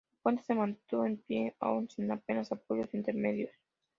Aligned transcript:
El 0.17 0.21
puente 0.23 0.41
se 0.41 0.55
mantuvo 0.55 1.05
en 1.05 1.17
pie 1.17 1.55
aún 1.59 1.87
sin 1.87 2.09
apenas 2.11 2.51
apoyos 2.51 2.91
intermedios. 2.95 3.51